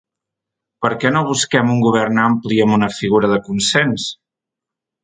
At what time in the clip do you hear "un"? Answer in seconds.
1.75-1.83